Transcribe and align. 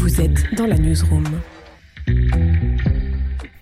Vous 0.00 0.18
êtes 0.22 0.54
dans 0.54 0.64
la 0.64 0.78
newsroom. 0.78 1.26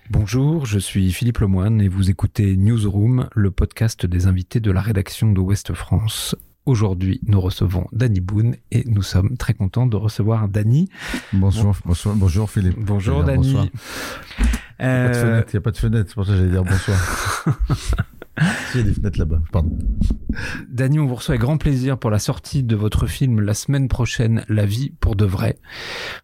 Bonjour, 0.09 0.65
je 0.65 0.79
suis 0.79 1.11
Philippe 1.11 1.39
Lemoine 1.39 1.81
et 1.81 1.89
vous 1.89 2.09
écoutez 2.09 2.55
Newsroom, 2.55 3.27
le 3.35 3.51
podcast 3.51 4.05
des 4.05 4.25
invités 4.25 4.61
de 4.61 4.71
la 4.71 4.79
rédaction 4.79 5.33
de 5.33 5.39
Ouest 5.41 5.73
France. 5.73 6.37
Aujourd'hui, 6.65 7.19
nous 7.27 7.41
recevons 7.41 7.87
Danny 7.91 8.21
Boone 8.21 8.55
et 8.71 8.85
nous 8.85 9.01
sommes 9.01 9.35
très 9.35 9.53
contents 9.53 9.85
de 9.85 9.97
recevoir 9.97 10.47
Danny. 10.47 10.87
Bonjour, 11.33 11.75
bonsoir, 11.83 12.15
bonjour 12.15 12.49
Philippe. 12.49 12.79
Bonjour 12.79 13.25
Danny. 13.25 13.57
Il 14.79 14.85
n'y 14.85 14.87
a 14.87 15.61
pas 15.61 15.71
de 15.71 15.77
fenêtre, 15.77 16.07
c'est 16.07 16.15
pour 16.15 16.25
ça 16.25 16.31
que 16.31 16.37
j'allais 16.37 16.51
dire 16.51 16.63
bonsoir. 16.63 17.57
Il 18.73 18.77
y 18.77 18.81
a 18.81 18.83
des 18.83 18.93
fenêtres 18.93 19.19
là-bas, 19.19 19.41
pardon. 19.51 19.77
Dany, 20.69 20.99
on 20.99 21.07
vous 21.07 21.15
reçoit 21.15 21.33
avec 21.33 21.41
grand 21.41 21.57
plaisir 21.57 21.97
pour 21.97 22.09
la 22.09 22.19
sortie 22.19 22.63
de 22.63 22.75
votre 22.75 23.07
film 23.07 23.41
la 23.41 23.53
semaine 23.53 23.87
prochaine, 23.87 24.43
La 24.47 24.65
vie 24.65 24.91
pour 24.99 25.15
de 25.15 25.25
vrai. 25.25 25.57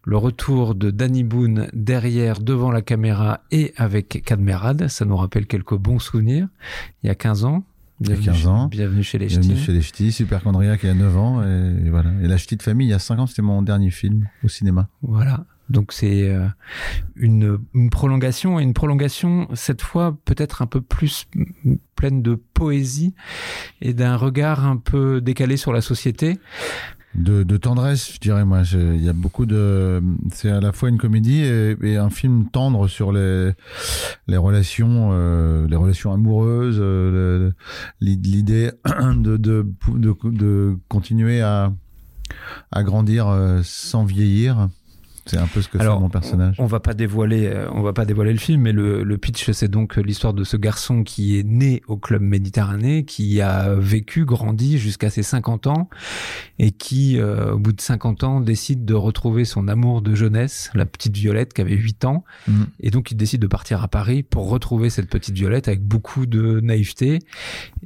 Le 0.04 0.16
retour 0.16 0.74
de 0.74 0.90
Danny 0.90 1.24
Boone 1.24 1.68
derrière, 1.72 2.40
devant 2.40 2.70
la 2.70 2.82
caméra 2.82 3.40
et 3.50 3.72
avec 3.76 4.22
Cadmerade, 4.24 4.88
ça 4.88 5.04
nous 5.04 5.16
rappelle 5.16 5.46
quelques 5.46 5.76
bons 5.76 5.98
souvenirs. 5.98 6.48
Il 7.02 7.08
y 7.08 7.10
a 7.10 7.14
15 7.14 7.44
ans, 7.44 7.64
Bienvenue, 7.98 8.24
il 8.24 8.26
y 8.26 8.28
a 8.28 8.32
15 8.32 8.46
ans. 8.46 8.68
Bienvenue 8.68 9.02
chez 9.02 9.18
les 9.18 9.26
Bienvenue 9.26 9.56
chez 9.56 9.72
les 9.72 9.80
Ch'tis, 9.80 10.12
Super 10.12 10.42
il 10.44 10.86
y 10.86 10.88
a 10.88 10.94
9 10.94 11.16
ans. 11.16 11.42
Et, 11.42 11.88
voilà. 11.88 12.10
Et 12.22 12.28
La 12.28 12.36
Ch'ti 12.36 12.56
de 12.56 12.62
famille, 12.62 12.86
il 12.86 12.90
y 12.90 12.94
a 12.94 12.98
5 12.98 13.18
ans, 13.18 13.26
c'était 13.26 13.42
mon 13.42 13.62
dernier 13.62 13.90
film 13.90 14.28
au 14.44 14.48
cinéma. 14.48 14.88
Voilà. 15.02 15.44
Donc 15.68 15.92
c'est 15.92 16.28
euh, 16.28 16.46
une, 17.16 17.58
prolongation, 17.90 18.60
et 18.60 18.62
une 18.62 18.74
prolongation 18.74 19.48
cette 19.54 19.82
fois 19.82 20.16
peut-être 20.24 20.62
un 20.62 20.66
peu 20.66 20.80
plus 20.80 21.26
pleine 21.96 22.22
de 22.22 22.34
poésie 22.34 23.14
et 23.80 23.92
d'un 23.92 24.16
regard 24.16 24.64
un 24.64 24.76
peu 24.76 25.20
décalé 25.20 25.56
sur 25.56 25.72
la 25.72 25.80
société. 25.80 26.38
De, 27.14 27.56
tendresse, 27.56 28.12
je 28.12 28.20
dirais 28.20 28.44
moi. 28.44 28.60
Il 28.74 29.02
y 29.02 29.08
a 29.08 29.14
beaucoup 29.14 29.46
de, 29.46 30.02
c'est 30.32 30.50
à 30.50 30.60
la 30.60 30.72
fois 30.72 30.90
une 30.90 30.98
comédie 30.98 31.40
et, 31.40 31.96
un 31.96 32.10
film 32.10 32.50
tendre 32.50 32.88
sur 32.88 33.10
les 33.10 33.54
relations, 34.28 35.10
euh, 35.12 35.66
les 35.66 35.76
relations 35.76 36.12
amoureuses, 36.12 36.76
euh, 36.78 37.52
l'idée 38.02 38.70
de, 39.16 40.76
continuer 40.88 41.40
à 41.40 41.72
grandir 42.82 43.34
sans 43.62 44.04
vieillir. 44.04 44.68
C'est 45.26 45.38
un 45.38 45.46
peu 45.46 45.60
ce 45.60 45.68
que 45.68 45.78
fait 45.78 45.84
mon 45.84 46.08
personnage. 46.08 46.56
On, 46.58 46.66
va 46.66 46.80
pas 46.80 46.94
dévoiler, 46.94 47.52
on 47.72 47.82
va 47.82 47.92
pas 47.92 48.04
dévoiler 48.04 48.32
le 48.32 48.38
film, 48.38 48.62
mais 48.62 48.72
le, 48.72 49.02
le 49.02 49.18
pitch, 49.18 49.50
c'est 49.50 49.68
donc 49.68 49.96
l'histoire 49.96 50.34
de 50.34 50.44
ce 50.44 50.56
garçon 50.56 51.02
qui 51.02 51.38
est 51.38 51.42
né 51.42 51.82
au 51.88 51.96
club 51.96 52.22
Méditerranée, 52.22 53.04
qui 53.04 53.40
a 53.40 53.74
vécu, 53.74 54.24
grandi 54.24 54.78
jusqu'à 54.78 55.10
ses 55.10 55.22
50 55.22 55.66
ans, 55.66 55.88
et 56.58 56.70
qui, 56.70 57.18
euh, 57.18 57.54
au 57.54 57.58
bout 57.58 57.72
de 57.72 57.80
50 57.80 58.24
ans, 58.24 58.40
décide 58.40 58.84
de 58.84 58.94
retrouver 58.94 59.44
son 59.44 59.68
amour 59.68 60.02
de 60.02 60.14
jeunesse, 60.14 60.70
la 60.74 60.86
petite 60.86 61.16
Violette 61.16 61.52
qui 61.52 61.60
avait 61.60 61.74
8 61.74 62.04
ans, 62.04 62.24
mm. 62.48 62.62
et 62.80 62.90
donc 62.90 63.10
il 63.10 63.16
décide 63.16 63.40
de 63.40 63.46
partir 63.46 63.82
à 63.82 63.88
Paris 63.88 64.22
pour 64.22 64.48
retrouver 64.48 64.90
cette 64.90 65.08
petite 65.08 65.34
Violette 65.34 65.68
avec 65.68 65.82
beaucoup 65.82 66.26
de 66.26 66.60
naïveté, 66.60 67.18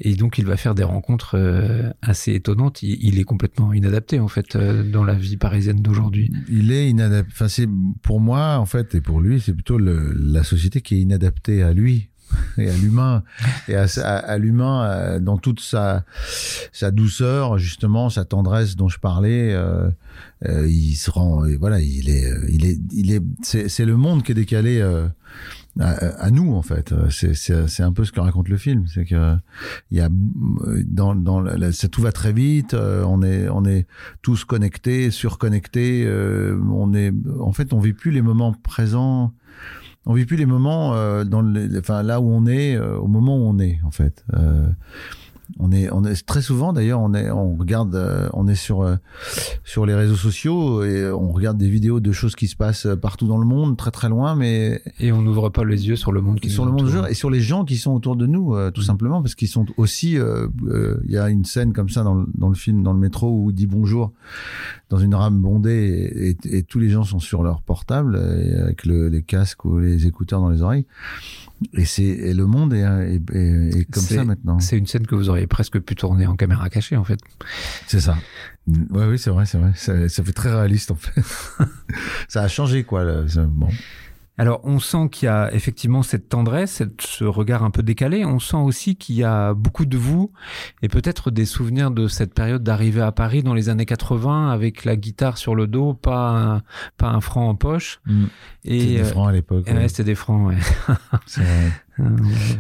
et 0.01 0.15
donc 0.15 0.39
il 0.39 0.47
va 0.47 0.57
faire 0.57 0.75
des 0.75 0.85
rencontres 0.85 1.37
euh, 1.37 1.91
assez 2.03 2.33
étonnantes. 2.33 2.83
Il, 2.83 2.99
il, 3.03 3.19
est 3.19 3.25
complètement 3.25 3.73
inadapté 3.73 4.21
en 4.21 4.29
fait 4.29 4.57
euh, 4.57 4.83
dans 4.83 5.05
la 5.05 5.15
vie 5.15 5.37
parisienne 5.37 5.81
d'aujourd'hui. 5.81 6.31
Il 6.49 6.73
est 6.73 6.89
inadapté 6.89 7.30
Enfin, 7.31 7.49
c'est 7.49 7.69
pour 8.03 8.21
moi 8.21 8.57
en 8.59 8.67
fait 8.67 8.95
et 8.95 9.01
pour 9.01 9.21
lui, 9.21 9.41
c'est 9.41 9.55
plutôt 9.55 9.79
le, 9.79 10.13
la 10.13 10.45
société 10.45 10.81
qui 10.81 10.97
est 10.97 11.01
inadaptée 11.01 11.63
à 11.63 11.73
lui 11.73 12.09
et 12.59 12.69
à 12.71 12.77
l'humain 12.77 13.23
et 13.69 13.75
à, 13.75 13.87
à, 14.03 14.17
à 14.17 14.39
l'humain 14.39 15.19
dans 15.21 15.39
toute 15.39 15.61
sa 15.61 16.05
sa 16.73 16.91
douceur 16.91 17.59
justement 17.59 18.11
sa 18.11 18.25
tendresse 18.25 18.77
dont 18.77 18.89
je 18.89 18.99
parlais 18.99 19.53
euh, 19.53 19.91
euh, 20.47 20.67
il 20.69 20.95
se 20.95 21.11
rend 21.11 21.45
voilà 21.59 21.81
il 21.81 22.09
est 22.09 22.33
il 22.49 22.67
est 22.67 22.79
il 22.93 23.13
est 23.13 23.23
c'est 23.43 23.85
le 23.85 23.97
monde 23.97 24.23
qui 24.23 24.33
est 24.33 24.37
décalé 24.37 24.81
euh, 24.81 25.09
à, 25.79 25.91
à, 25.91 26.31
nous 26.31 26.55
en 26.55 26.63
fait. 26.63 26.95
C'est 27.11 27.83
un 27.83 27.93
peu 27.93 28.05
ce 28.05 28.13
que 28.13 28.21
raconte 28.21 28.49
le 28.49 28.57
film. 28.57 28.87
C'est 28.87 29.05
que 29.05 29.37
il 29.91 29.99
y 29.99 30.01
a 30.01 30.09
dans 30.11 31.15
dans 31.15 31.41
la, 31.41 31.73
ça 31.73 31.89
tout 31.89 32.03
va 32.03 32.13
très 32.13 32.33
vite 32.33 32.75
on 32.75 33.23
est 33.23 33.49
on 33.49 33.65
est 33.65 33.87
tous 34.23 34.45
connectés 34.45 35.11
surconnectés 35.11 36.09
on 36.71 36.95
est 36.95 37.13
en 37.39 37.53
fait 37.53 37.73
on 37.73 37.79
vit 37.79 37.93
plus 37.93 38.11
les 38.11 38.23
moments 38.23 38.53
présents 38.53 39.33
on 40.07 40.15
vit 40.15 40.25
plus 40.25 40.37
les 40.37 40.47
moments 40.47 40.95
euh, 40.95 41.25
dans 41.25 41.43
le, 41.43 41.79
enfin 41.79 42.03
là 42.03 42.21
où 42.21 42.31
on 42.31 42.47
est 42.47 42.75
euh, 42.75 42.97
au 42.97 43.07
moment 43.07 43.37
où 43.37 43.43
on 43.43 43.59
est 43.59 43.81
en 43.85 43.91
fait. 43.91 44.25
Euh, 44.35 44.69
on 45.59 45.73
est 45.73 45.91
on 45.91 46.05
est 46.05 46.27
très 46.27 46.43
souvent 46.43 46.73
d'ailleurs 46.73 47.01
on 47.01 47.15
est 47.15 47.31
on 47.31 47.57
regarde 47.57 47.95
euh, 47.95 48.29
on 48.33 48.47
est 48.49 48.55
sur 48.55 48.83
euh, 48.83 48.97
sur 49.65 49.87
les 49.87 49.95
réseaux 49.95 50.17
sociaux 50.17 50.85
et 50.85 51.11
on 51.11 51.31
regarde 51.31 51.59
des 51.59 51.69
vidéos 51.69 52.01
de 52.01 52.13
choses 52.13 52.37
qui 52.37 52.49
se 52.49 52.57
passent 52.57 52.87
partout 53.01 53.27
dans 53.27 53.39
le 53.39 53.47
monde 53.47 53.77
très 53.77 53.91
très 53.91 54.09
loin 54.09 54.35
mais 54.35 54.83
et 54.99 55.13
on 55.13 55.23
n'ouvre 55.23 55.49
pas 55.49 55.65
les 55.65 55.89
yeux 55.89 55.97
sur 55.97 56.13
le 56.13 56.21
monde 56.21 56.41
qui 56.41 56.51
sur 56.51 56.65
le 56.65 56.73
monde 56.73 56.89
autour. 56.89 57.07
et 57.07 57.15
sur 57.15 57.31
les 57.31 57.41
gens 57.41 57.65
qui 57.65 57.77
sont 57.77 57.93
autour 57.93 58.17
de 58.17 58.27
nous 58.27 58.55
euh, 58.55 58.71
tout 58.71 58.83
mmh. 58.83 58.85
simplement 58.85 59.23
parce 59.23 59.35
qu'ils 59.35 59.49
sont 59.49 59.67
aussi 59.77 60.17
il 60.17 61.11
y 61.11 61.19
a 61.19 61.29
une 61.29 61.45
scène 61.45 61.73
comme 61.73 61.89
ça 61.89 62.03
dans 62.03 62.15
le, 62.15 62.27
dans 62.37 62.49
le 62.49 62.55
film 62.55 62.83
dans 62.83 62.93
le 62.93 62.99
métro 62.99 63.31
où 63.31 63.51
il 63.51 63.55
dit 63.55 63.67
bonjour 63.67 64.13
dans 64.91 64.99
une 64.99 65.15
rame 65.15 65.41
bondée 65.41 65.71
et, 65.73 66.31
et, 66.31 66.59
et 66.59 66.63
tous 66.63 66.79
les 66.79 66.91
gens 66.91 67.05
sont 67.05 67.21
sur 67.21 67.43
leur 67.43 67.63
portable 67.63 68.17
avec 68.17 68.85
le, 68.85 69.09
les 69.09 69.23
casques 69.23 69.65
ou 69.65 69.79
les 69.79 70.07
écouteurs 70.07 70.41
dans 70.41 70.51
les 70.51 70.63
oreilles 70.63 70.87
et 71.75 71.85
c'est 71.85 72.33
le 72.33 72.47
monde 72.47 72.73
est, 72.73 72.81
est, 72.81 73.21
est, 73.35 73.81
est 73.81 73.85
comme 73.91 74.03
ça 74.03 74.25
maintenant. 74.25 74.59
C'est 74.61 74.79
une 74.79 74.87
scène 74.87 75.07
que 75.07 75.15
vous 75.15 75.29
auriez 75.29 75.47
presque 75.47 75.79
pu 75.81 75.95
tourner 75.95 76.27
en 76.27 76.37
caméra 76.37 76.69
cachée 76.71 76.97
en 76.97 77.05
fait. 77.05 77.21
C'est 77.87 78.01
ça. 78.01 78.17
Ouais, 78.67 79.07
oui, 79.07 79.19
c'est 79.19 79.31
vrai, 79.31 79.47
c'est 79.47 79.59
vrai. 79.59 79.73
Ça, 79.75 80.09
ça, 80.09 80.25
fait 80.25 80.33
très 80.33 80.51
réaliste 80.51 80.91
en 80.91 80.95
fait. 80.95 81.21
ça 82.29 82.43
a 82.43 82.49
changé 82.49 82.85
quoi. 82.85 83.05
Là. 83.05 83.25
Bon. 83.49 83.69
Alors, 84.41 84.63
on 84.65 84.79
sent 84.79 85.11
qu'il 85.13 85.27
y 85.27 85.29
a 85.29 85.53
effectivement 85.53 86.03
cette 86.03 86.31
tendresse, 86.31 86.71
cette, 86.71 87.03
ce 87.03 87.25
regard 87.25 87.63
un 87.63 87.71
peu 87.71 87.83
décalé. 87.83 88.25
On 88.25 88.39
sent 88.39 88.57
aussi 88.57 88.97
qu'il 88.97 89.17
y 89.17 89.23
a 89.23 89.53
beaucoup 89.53 89.85
de 89.85 89.99
vous 89.99 90.33
et 90.81 90.89
peut-être 90.89 91.31
des 91.31 91.45
souvenirs 91.45 91.91
de 91.91 92.09
cette 92.09 92.33
période 92.33 92.63
d'arrivée 92.63 93.03
à 93.03 93.13
Paris 93.13 93.43
dans 93.43 93.53
les 93.53 93.69
années 93.69 93.85
80 93.85 94.51
avec 94.51 94.87
la 94.87 94.97
guitare 94.97 95.37
sur 95.37 95.55
le 95.55 95.67
dos, 95.67 95.93
pas 95.93 96.31
un, 96.31 96.63
pas 96.97 97.09
un 97.09 97.21
franc 97.21 97.51
en 97.51 97.55
poche. 97.55 98.01
Mmh. 98.07 98.25
Et 98.65 98.97
des 98.97 99.05
francs 99.05 99.29
à 99.29 99.33
l'époque. 99.33 99.67
Ouais, 99.67 99.75
ouais. 99.75 99.89
c'était 99.89 100.05
des 100.05 100.15
francs, 100.15 100.49
ouais. 100.49 100.57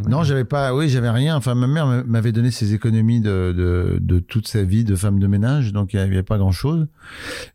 Non, 0.08 0.22
j'avais 0.22 0.44
pas, 0.44 0.74
oui, 0.74 0.88
j'avais 0.88 1.10
rien. 1.10 1.36
Enfin, 1.36 1.54
ma 1.54 1.66
mère 1.66 2.04
m'avait 2.06 2.32
donné 2.32 2.50
ses 2.50 2.74
économies 2.74 3.20
de, 3.20 3.54
de, 3.56 3.98
de, 4.00 4.18
toute 4.18 4.48
sa 4.48 4.62
vie 4.62 4.84
de 4.84 4.96
femme 4.96 5.18
de 5.18 5.26
ménage, 5.26 5.72
donc 5.72 5.92
il 5.92 5.96
n'y 5.96 6.02
avait 6.02 6.22
pas 6.22 6.38
grand 6.38 6.52
chose. 6.52 6.86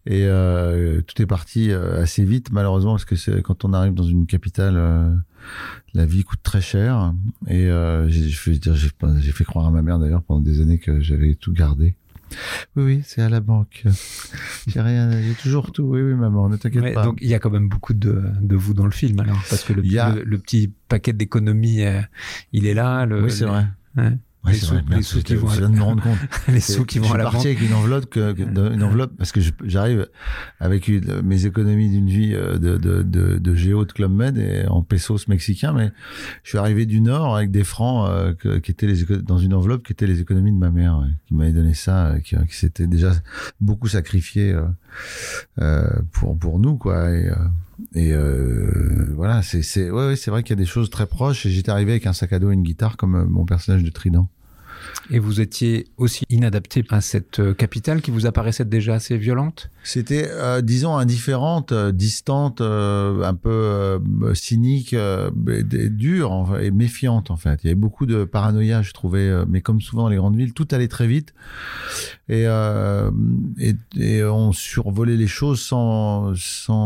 Et 0.05 0.25
euh, 0.25 1.01
tout 1.01 1.21
est 1.21 1.25
parti 1.25 1.71
assez 1.71 2.23
vite, 2.23 2.51
malheureusement, 2.51 2.93
parce 2.93 3.05
que 3.05 3.39
quand 3.41 3.65
on 3.65 3.73
arrive 3.73 3.93
dans 3.93 4.03
une 4.03 4.25
capitale, 4.25 4.75
euh, 4.77 5.15
la 5.93 6.05
vie 6.05 6.23
coûte 6.23 6.41
très 6.43 6.61
cher. 6.61 7.13
Et 7.47 7.69
euh, 7.69 8.07
j'ai 8.09 8.31
fait 8.31 9.43
croire 9.43 9.67
à 9.67 9.71
ma 9.71 9.81
mère 9.81 9.99
d'ailleurs 9.99 10.23
pendant 10.23 10.41
des 10.41 10.61
années 10.61 10.79
que 10.79 10.99
j'avais 10.99 11.35
tout 11.35 11.53
gardé. 11.53 11.95
Oui, 12.75 12.83
oui, 12.83 13.01
c'est 13.05 13.21
à 13.21 13.29
la 13.29 13.39
banque. 13.39 13.83
J'ai 14.67 14.81
rien, 14.81 15.11
j'ai 15.11 15.33
toujours 15.33 15.71
tout. 15.71 15.83
Oui, 15.83 16.01
oui, 16.01 16.13
maman, 16.13 16.49
ne 16.49 16.57
t'inquiète 16.57 16.93
pas. 16.93 17.03
Donc 17.03 17.19
il 17.21 17.29
y 17.29 17.33
a 17.33 17.39
quand 17.39 17.51
même 17.51 17.69
beaucoup 17.69 17.93
de, 17.93 18.23
de 18.41 18.55
vous 18.55 18.73
dans 18.73 18.85
le 18.85 18.91
film 18.91 19.19
alors, 19.19 19.41
parce 19.49 19.63
que 19.63 19.73
le, 19.73 19.81
a... 19.99 20.15
le, 20.15 20.23
le, 20.23 20.37
petit 20.39 20.71
paquet 20.87 21.13
d'économies, 21.13 21.83
euh, 21.83 22.01
il 22.51 22.65
est 22.65 22.73
là. 22.73 23.05
Le, 23.05 23.23
oui, 23.23 23.31
c'est 23.31 23.45
vrai. 23.45 23.65
Ouais. 23.95 24.17
Ouais, 24.45 24.53
les, 24.53 24.57
sous, 24.59 24.73
vrai, 24.73 24.83
les 24.89 25.01
sous 25.01 25.21
qui 25.21 25.35
vont 25.35 25.49
à 25.49 25.67
me 25.67 25.81
rendre 25.81 26.03
compte. 26.03 26.17
les 26.47 26.59
sous 26.59 26.85
qui 26.85 26.99
vont 26.99 27.11
à 27.13 27.17
la 27.17 27.23
banque. 27.25 27.33
Je 27.33 27.39
suis 27.39 27.47
parti 27.49 27.63
avec 27.63 27.69
une 27.69 27.75
enveloppe, 27.75 28.05
que, 28.05 28.33
que, 28.33 28.73
une 28.73 28.83
enveloppe 28.83 29.17
parce 29.17 29.31
que 29.31 29.39
j'arrive 29.63 30.07
avec 30.59 30.87
une, 30.87 31.21
mes 31.21 31.45
économies 31.45 31.89
d'une 31.89 32.07
vie 32.07 32.31
de, 32.31 32.57
de, 32.57 33.03
de, 33.03 33.37
de 33.37 33.55
géo 33.55 33.85
de 33.85 33.91
Club 33.91 34.11
Med 34.11 34.37
et 34.37 34.65
en 34.67 34.83
pesos 34.83 35.27
mexicains, 35.27 35.73
mais 35.73 35.91
je 36.43 36.49
suis 36.49 36.57
arrivé 36.57 36.85
du 36.85 37.01
Nord 37.01 37.35
avec 37.35 37.51
des 37.51 37.63
francs 37.63 38.09
euh, 38.09 38.33
que, 38.33 38.57
qui 38.59 38.71
étaient 38.71 38.87
les, 38.87 39.03
dans 39.21 39.37
une 39.37 39.53
enveloppe 39.53 39.85
qui 39.85 39.93
étaient 39.93 40.07
les 40.07 40.21
économies 40.21 40.51
de 40.51 40.57
ma 40.57 40.71
mère, 40.71 40.99
ouais, 40.99 41.09
qui 41.27 41.33
m'avait 41.33 41.53
donné 41.53 41.73
ça, 41.73 42.07
euh, 42.07 42.19
qui, 42.19 42.35
qui 42.35 42.55
s'était 42.55 42.87
déjà 42.87 43.13
beaucoup 43.59 43.87
sacrifié 43.87 44.51
euh, 44.51 44.63
euh, 45.59 45.87
pour, 46.11 46.37
pour 46.37 46.59
nous, 46.59 46.77
quoi. 46.77 47.11
Et, 47.11 47.29
euh, 47.29 47.35
et 47.93 48.13
euh, 48.13 49.11
voilà, 49.15 49.41
c'est 49.41 49.61
c'est 49.61 49.89
ouais, 49.89 50.07
ouais 50.07 50.15
c'est 50.15 50.31
vrai 50.31 50.43
qu'il 50.43 50.51
y 50.51 50.59
a 50.59 50.63
des 50.63 50.69
choses 50.69 50.89
très 50.89 51.05
proches. 51.05 51.45
Et 51.45 51.49
j'étais 51.51 51.71
arrivé 51.71 51.91
avec 51.91 52.07
un 52.07 52.13
sac 52.13 52.33
à 52.33 52.39
dos 52.39 52.51
et 52.51 52.53
une 52.53 52.63
guitare 52.63 52.97
comme 52.97 53.25
mon 53.25 53.45
personnage 53.45 53.83
de 53.83 53.89
Trident. 53.89 54.29
Et 55.11 55.19
vous 55.19 55.39
étiez 55.39 55.87
aussi 55.97 56.25
inadapté 56.29 56.83
à 56.89 57.01
cette 57.01 57.55
capitale 57.55 58.01
qui 58.01 58.11
vous 58.11 58.25
apparaissait 58.25 58.65
déjà 58.65 58.95
assez 58.95 59.17
violente? 59.17 59.69
C'était, 59.83 60.27
euh, 60.31 60.61
disons, 60.61 60.97
indifférente, 60.97 61.71
euh, 61.71 61.91
distante, 61.91 62.59
euh, 62.59 63.23
un 63.23 63.35
peu 63.35 63.49
euh, 63.49 63.99
cynique, 64.33 64.93
euh, 64.93 65.29
dure 65.89 66.57
et 66.59 66.71
méfiante 66.71 67.29
en 67.29 67.37
fait. 67.37 67.63
Il 67.63 67.67
y 67.67 67.69
avait 67.69 67.75
beaucoup 67.79 68.07
de 68.07 68.23
paranoïa, 68.23 68.81
je 68.81 68.93
trouvais, 68.93 69.45
mais 69.47 69.61
comme 69.61 69.81
souvent 69.81 70.03
dans 70.03 70.09
les 70.09 70.17
grandes 70.17 70.35
villes, 70.35 70.53
tout 70.53 70.67
allait 70.71 70.87
très 70.87 71.07
vite 71.07 71.33
et, 72.27 72.47
on 74.25 74.51
survolait 74.51 75.17
les 75.17 75.27
choses 75.27 75.61
sans, 75.61 76.33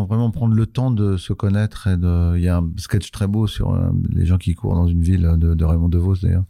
vraiment 0.05 0.31
prendre 0.31 0.53
le 0.53 0.65
temps 0.65 0.91
de 0.91 1.15
se 1.15 1.31
connaître. 1.31 1.87
Il 2.35 2.41
y 2.41 2.49
a 2.49 2.57
un 2.57 2.69
sketch 2.77 3.11
très 3.11 3.27
beau 3.27 3.47
sur 3.47 3.77
les 4.13 4.25
gens 4.25 4.37
qui 4.37 4.55
courent 4.55 4.75
dans 4.75 4.87
une 4.87 5.01
ville 5.01 5.35
de, 5.37 5.53
de 5.53 5.65
Raymond 5.65 5.89
DeVos 5.89 6.17
d'ailleurs 6.21 6.43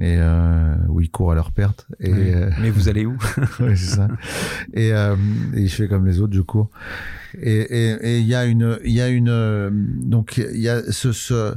et 0.00 0.16
euh, 0.18 0.74
où 0.88 1.00
ils 1.00 1.10
courent 1.10 1.32
à 1.32 1.34
leur 1.34 1.50
perte. 1.52 1.86
Et, 2.00 2.12
euh, 2.12 2.50
Mais 2.60 2.70
vous 2.70 2.88
allez 2.88 3.04
où 3.06 3.16
ouais, 3.60 3.76
c'est 3.76 3.96
ça. 3.96 4.08
Et, 4.74 4.92
euh, 4.92 5.16
et 5.54 5.66
je 5.66 5.74
fais 5.74 5.88
comme 5.88 6.06
les 6.06 6.20
autres, 6.20 6.34
je 6.34 6.40
cours. 6.42 6.70
Et 7.40 7.56
et- 7.60 7.96
et 8.02 8.18
il 8.20 8.26
y 8.26 8.34
a 8.34 8.44
une, 8.46 8.78
il 8.84 8.92
y 8.92 9.00
a 9.00 9.08
une, 9.08 9.28
euh, 9.28 9.70
donc 9.72 10.36
il 10.38 10.60
y 10.60 10.68
a 10.68 10.82
ce, 10.92 11.12
ce 11.12 11.54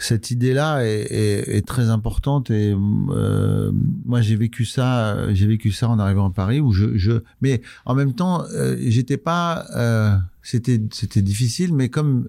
cette 0.00 0.30
idée-là 0.30 0.84
est, 0.84 1.06
est, 1.10 1.56
est 1.56 1.66
très 1.66 1.90
importante 1.90 2.50
et 2.50 2.74
euh, 2.74 3.70
moi 4.04 4.22
j'ai 4.22 4.34
vécu 4.34 4.64
ça, 4.64 5.32
j'ai 5.34 5.46
vécu 5.46 5.72
ça 5.72 5.88
en 5.88 5.98
arrivant 5.98 6.28
à 6.28 6.32
Paris 6.32 6.58
où 6.60 6.72
je, 6.72 6.96
je 6.96 7.22
mais 7.42 7.60
en 7.84 7.94
même 7.94 8.14
temps 8.14 8.44
euh, 8.54 8.76
j'étais 8.80 9.18
pas, 9.18 9.66
euh, 9.76 10.16
c'était 10.42 10.80
c'était 10.90 11.20
difficile, 11.22 11.74
mais 11.74 11.90
comme 11.90 12.28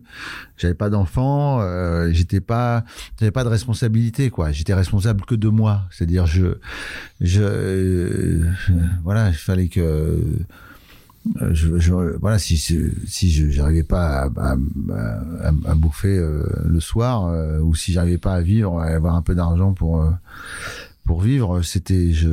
j'avais 0.58 0.74
pas 0.74 0.90
d'enfant, 0.90 1.62
euh, 1.62 2.10
j'étais 2.12 2.42
pas, 2.42 2.84
j'avais 3.20 3.32
pas 3.32 3.46
de 3.46 3.50
responsabilité 3.50 4.30
quoi. 4.30 4.52
J'étais 4.52 4.74
responsable 4.74 5.24
que 5.26 5.36
de 5.36 5.48
moi, 5.48 5.88
c'est-à-dire 5.92 6.26
je 6.26 6.58
je 7.22 7.42
euh, 7.42 8.52
voilà, 9.04 9.30
il 9.30 9.36
fallait 9.36 9.70
que 9.70 10.20
euh, 11.42 12.18
voilà 12.20 12.40
si 12.40 12.58
si 12.58 13.32
je 13.32 13.50
j'arrivais 13.50 13.84
pas 13.84 14.24
à, 14.24 14.26
à, 14.38 14.52
à- 14.54 15.72
à 15.72 15.76
bouffer 15.76 16.18
euh, 16.18 16.44
le 16.66 16.80
soir 16.80 17.28
euh, 17.28 17.60
ou 17.60 17.76
si 17.76 17.92
j'arrivais 17.94 18.18
pas 18.18 18.34
à 18.34 18.42
vivre 18.42 18.80
à 18.80 18.86
avoir 18.86 19.16
un 19.16 19.22
peu 19.22 19.36
d'argent 19.36 19.74
pour 19.74 20.04
pour 21.12 21.20
vivre 21.20 21.62
c'était 21.62 22.14
je 22.14 22.30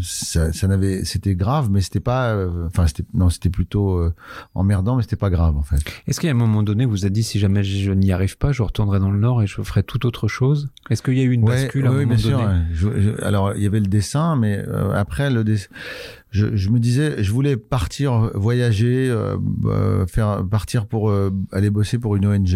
ça, 0.00 0.54
ça 0.54 0.66
n'avait 0.66 1.04
c'était 1.04 1.34
grave 1.34 1.68
mais 1.70 1.82
c'était 1.82 2.00
pas 2.00 2.30
euh, 2.32 2.66
enfin 2.66 2.86
c'était 2.86 3.04
non 3.12 3.28
c'était 3.28 3.50
plutôt 3.50 3.98
euh, 3.98 4.14
emmerdant 4.54 4.96
mais 4.96 5.02
c'était 5.02 5.16
pas 5.16 5.28
grave 5.28 5.54
en 5.58 5.62
fait 5.62 5.82
Est-ce 6.06 6.18
qu'il 6.18 6.28
y 6.28 6.30
a 6.30 6.34
un 6.34 6.38
moment 6.38 6.62
donné, 6.62 6.86
vous 6.86 7.04
a 7.04 7.10
dit 7.10 7.22
si 7.24 7.38
jamais 7.38 7.62
je 7.62 7.92
n'y 7.92 8.10
arrive 8.10 8.38
pas, 8.38 8.50
je 8.52 8.62
retournerai 8.62 9.00
dans 9.00 9.10
le 9.10 9.18
Nord 9.18 9.42
et 9.42 9.46
je 9.46 9.60
ferai 9.60 9.82
tout 9.82 10.06
autre 10.06 10.28
chose? 10.28 10.70
Est-ce 10.88 11.02
qu'il 11.02 11.18
y 11.18 11.20
a 11.20 11.24
eu 11.24 11.32
une 11.32 11.44
bascule 11.44 11.84
à 11.86 11.90
un 11.90 11.92
oui, 11.92 12.04
moment 12.06 12.14
bien 12.14 12.16
sûr. 12.16 12.38
donné? 12.38 12.52
ouais. 12.52 12.60
Je- 12.72 13.00
je- 13.02 13.22
alors, 13.24 13.52
il 13.54 13.62
y 13.62 13.66
avait 13.66 13.80
le 13.80 13.86
dessin, 13.86 14.36
mais 14.36 14.64
euh, 14.66 14.92
après 14.94 15.28
le 15.30 15.44
dessin, 15.44 15.68
je, 16.30 16.56
je 16.56 16.70
me 16.70 16.78
disais, 16.80 17.22
je 17.22 17.30
voulais 17.32 17.58
partir 17.58 18.30
voyager, 18.34 19.10
euh, 19.10 19.36
euh, 19.66 20.06
faire 20.06 20.42
partir 20.50 20.86
pour 20.86 21.10
euh, 21.10 21.30
aller 21.52 21.68
bosser 21.68 21.98
pour 21.98 22.16
une 22.16 22.24
ONG 22.26 22.54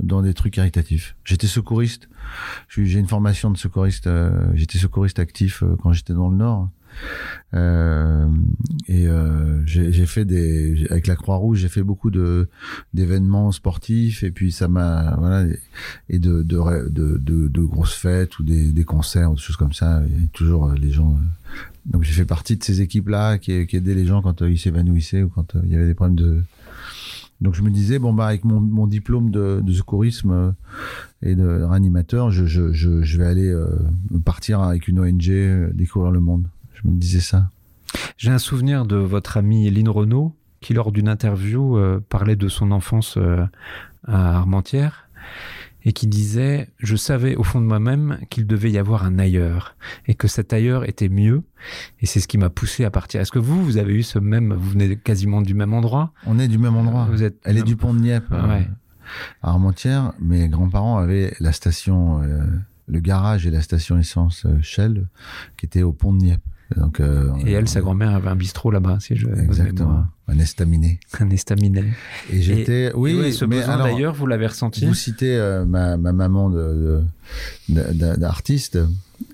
dans 0.00 0.22
des 0.22 0.34
trucs 0.34 0.54
caritatifs. 0.54 1.16
J'étais 1.24 1.46
secouriste. 1.46 2.08
J'ai 2.68 2.98
une 2.98 3.08
formation 3.08 3.50
de 3.50 3.56
secouriste. 3.56 4.06
euh, 4.06 4.30
j'étais 4.54 4.78
secouriste 4.78 5.18
actif 5.18 5.62
euh, 5.62 5.76
quand 5.82 5.92
j'étais 5.92 6.14
dans 6.14 6.28
le 6.28 6.36
Nord. 6.36 6.70
Euh, 7.54 8.28
et 8.86 9.06
j'ai 9.64 10.04
fait 10.04 10.26
des 10.26 10.86
avec 10.90 11.06
la 11.06 11.16
Croix 11.16 11.36
Rouge, 11.36 11.60
j'ai 11.60 11.70
fait 11.70 11.82
beaucoup 11.82 12.10
de 12.10 12.50
d'événements 12.92 13.50
sportifs 13.50 14.22
et 14.22 14.30
puis 14.30 14.52
ça 14.52 14.68
m'a 14.68 15.16
voilà 15.16 15.50
et 16.10 16.18
de 16.18 16.42
de, 16.42 17.16
de, 17.16 17.60
grosses 17.62 17.94
fêtes 17.94 18.38
ou 18.38 18.42
des, 18.42 18.72
des 18.72 18.84
concerts 18.84 19.32
ou 19.32 19.36
des 19.36 19.40
choses 19.40 19.56
comme 19.56 19.72
ça. 19.72 20.02
Et 20.04 20.28
toujours 20.34 20.70
les 20.72 20.90
gens. 20.90 21.16
Donc 21.86 22.02
j'ai 22.02 22.12
fait 22.12 22.26
partie 22.26 22.58
de 22.58 22.62
ces 22.62 22.82
équipes-là 22.82 23.38
qui, 23.38 23.66
qui 23.66 23.76
aidaient 23.78 23.94
les 23.94 24.04
gens 24.04 24.20
quand 24.20 24.42
ils 24.42 24.58
s'évanouissaient 24.58 25.22
ou 25.22 25.30
quand 25.30 25.56
il 25.64 25.72
y 25.72 25.74
avait 25.74 25.86
des 25.86 25.94
problèmes 25.94 26.16
de. 26.16 26.42
Donc 27.42 27.54
je 27.54 27.62
me 27.62 27.70
disais 27.70 27.98
bon 27.98 28.12
bah 28.12 28.26
avec 28.26 28.44
mon, 28.44 28.60
mon 28.60 28.86
diplôme 28.86 29.30
de, 29.30 29.60
de 29.62 29.72
secourisme 29.72 30.30
euh, 30.30 30.52
et 31.22 31.34
de 31.34 31.64
réanimateur, 31.64 32.30
je, 32.30 32.46
je, 32.46 32.72
je, 32.72 33.18
vais 33.18 33.26
aller 33.26 33.48
euh, 33.48 33.66
partir 34.24 34.60
avec 34.60 34.86
une 34.86 35.00
ONG 35.00 35.28
euh, 35.28 35.70
découvrir 35.74 36.12
le 36.12 36.20
monde. 36.20 36.46
Je 36.74 36.86
me 36.86 36.96
disais 36.96 37.20
ça. 37.20 37.50
J'ai 38.16 38.30
un 38.30 38.38
souvenir 38.38 38.86
de 38.86 38.96
votre 38.96 39.36
amie 39.36 39.68
Lynn 39.70 39.88
Renault 39.88 40.36
qui, 40.60 40.72
lors 40.72 40.92
d'une 40.92 41.08
interview, 41.08 41.76
parlait 42.08 42.36
de 42.36 42.48
son 42.48 42.70
enfance 42.70 43.18
à 44.06 44.36
Armentières 44.36 45.08
et 45.84 45.92
qui 45.92 46.06
disait 46.06 46.68
Je 46.78 46.96
savais 46.96 47.34
au 47.36 47.42
fond 47.42 47.60
de 47.60 47.66
moi-même 47.66 48.18
qu'il 48.30 48.46
devait 48.46 48.70
y 48.70 48.78
avoir 48.78 49.04
un 49.04 49.18
ailleurs 49.18 49.76
et 50.06 50.14
que 50.14 50.28
cet 50.28 50.52
ailleurs 50.52 50.88
était 50.88 51.08
mieux. 51.08 51.42
Et 52.00 52.06
c'est 52.06 52.20
ce 52.20 52.28
qui 52.28 52.38
m'a 52.38 52.50
poussé 52.50 52.84
à 52.84 52.90
partir. 52.90 53.20
Est-ce 53.20 53.32
que 53.32 53.38
vous, 53.38 53.62
vous 53.64 53.76
avez 53.78 53.94
eu 53.94 54.02
ce 54.02 54.18
même. 54.18 54.52
Vous 54.52 54.70
venez 54.70 54.96
quasiment 54.96 55.42
du 55.42 55.54
même 55.54 55.72
endroit? 55.74 56.12
On 56.26 56.38
est 56.38 56.48
du 56.48 56.58
même 56.58 56.76
endroit. 56.76 57.08
Vous 57.10 57.22
êtes 57.22 57.38
Elle 57.44 57.58
est 57.58 57.62
du 57.62 57.76
pont 57.76 57.94
de 57.94 58.00
Nieppe. 58.00 58.30
euh, 58.32 58.48
Ouais. 58.48 58.68
à 59.42 59.50
Armentières, 59.50 60.12
mes 60.20 60.48
grands-parents 60.48 60.98
avaient 60.98 61.34
la 61.40 61.52
station, 61.52 62.22
euh, 62.22 62.42
le 62.86 63.00
garage 63.00 63.46
et 63.46 63.50
la 63.50 63.60
station 63.62 63.98
essence 63.98 64.46
euh, 64.46 64.56
Shell 64.62 65.06
qui 65.56 65.66
était 65.66 65.82
au 65.82 65.92
pont 65.92 66.12
de 66.12 66.18
Nieppe. 66.22 66.42
Donc, 66.76 67.00
euh, 67.00 67.30
Et 67.46 67.52
elle, 67.52 67.64
on- 67.64 67.66
sa 67.66 67.80
grand-mère 67.80 68.14
avait 68.14 68.28
un 68.28 68.36
bistrot 68.36 68.70
là-bas, 68.70 68.98
si 69.00 69.16
je. 69.16 69.26
Exactement. 69.28 70.04
Un 70.28 70.38
estaminet. 70.38 70.98
Un 71.20 71.30
estaminet. 71.30 71.84
Et 72.32 72.40
j'étais, 72.42 72.92
oui, 72.94 73.12
et 73.12 73.20
ouais, 73.20 73.32
ce 73.32 73.44
mais 73.44 73.58
besoin 73.60 73.76
d'ailleurs, 73.78 74.14
vous 74.14 74.26
l'avez 74.26 74.46
ressenti 74.46 74.86
vous 74.86 74.94
citez 74.94 75.36
euh, 75.36 75.64
ma, 75.66 75.96
ma 75.96 76.12
maman 76.12 76.48
de, 76.50 77.02
d'artiste 77.68 78.78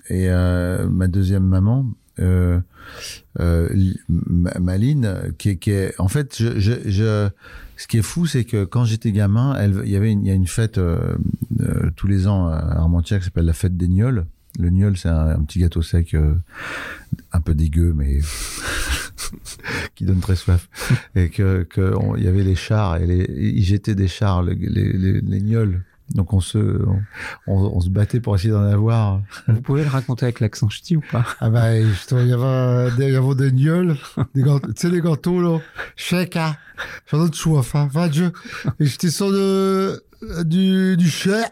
et 0.09 0.29
euh, 0.29 0.87
ma 0.89 1.07
deuxième 1.07 1.43
maman, 1.45 1.85
Li- 3.39 3.99
Ma- 4.09 4.59
Maline, 4.59 5.33
qui, 5.37 5.49
est- 5.49 5.55
qui 5.57 5.71
est, 5.71 5.93
en 5.99 6.07
fait, 6.07 6.35
je, 6.37 6.59
je, 6.59 6.73
je, 6.85 7.29
ce 7.77 7.87
qui 7.87 7.97
est 7.99 8.01
fou, 8.03 8.25
c'est 8.25 8.43
que 8.43 8.65
quand 8.65 8.83
j'étais 8.83 9.11
gamin, 9.11 9.55
elle, 9.57 9.81
il 9.85 9.91
y 9.91 9.95
avait, 9.95 10.11
une, 10.11 10.25
il 10.25 10.27
y 10.27 10.31
a 10.31 10.35
une 10.35 10.47
fête 10.47 10.79
tous 11.95 12.07
les 12.07 12.27
ans 12.27 12.47
à 12.47 12.57
Armentières 12.57 13.19
qui 13.19 13.25
s'appelle 13.25 13.45
la 13.45 13.53
fête 13.53 13.77
des 13.77 13.87
gnolls. 13.87 14.25
Le 14.59 14.69
gnôle, 14.69 14.97
c'est 14.97 15.09
un, 15.09 15.29
un 15.29 15.41
petit 15.43 15.59
gâteau 15.59 15.81
sec, 15.81 16.13
euh, 16.13 16.35
un 17.31 17.39
peu 17.39 17.55
dégueu, 17.55 17.93
mais 17.95 18.19
qui 19.95 20.03
donne 20.03 20.19
très 20.19 20.35
soif. 20.35 20.67
Et 21.15 21.29
que, 21.29 21.65
il 22.17 22.23
y 22.23 22.27
avait 22.27 22.43
les 22.43 22.55
chars 22.55 22.97
et 22.97 23.07
les, 23.07 23.25
ils 23.39 23.63
jetaient 23.63 23.95
des 23.95 24.09
chars, 24.09 24.43
les, 24.43 24.55
les, 24.55 24.91
les, 24.91 25.21
les 25.21 25.39
gnolls. 25.41 25.81
Donc 26.15 26.33
on 26.33 26.41
se, 26.41 26.57
on, 26.57 26.99
on, 27.47 27.77
on 27.77 27.79
se 27.81 27.89
battait 27.89 28.19
pour 28.19 28.35
essayer 28.35 28.49
d'en 28.51 28.63
avoir. 28.63 29.21
Vous 29.47 29.61
pouvez 29.61 29.83
le 29.83 29.89
raconter 29.89 30.25
avec 30.25 30.39
l'accent 30.39 30.67
ch'ti 30.67 30.97
ou 30.97 31.03
pas? 31.09 31.23
Ah 31.39 31.49
bah, 31.49 31.79
justement, 31.81 32.21
il 32.21 32.27
y 32.27 32.33
avait 32.33 32.91
des, 32.97 33.07
il 33.09 33.13
y 33.13 33.15
avait 33.15 33.35
des 33.35 33.51
gnolls, 33.51 33.95
des 34.35 34.41
gâteaux, 34.41 34.73
tu 34.73 34.73
sais, 34.75 34.89
les 34.89 35.01
gâteaux, 35.01 35.39
là. 35.39 35.59
Cheka. 35.95 36.57
J'en 37.11 37.25
ai 37.25 37.29
de 37.29 37.35
soif, 37.35 37.75
hein. 37.75 37.87
Va 37.93 38.09
Dieu. 38.09 38.31
Et 38.79 38.87
j'étais 38.87 39.11
sur 39.11 39.31
de, 39.31 40.03
du, 40.43 40.97
du 40.97 41.09
cher. 41.09 41.47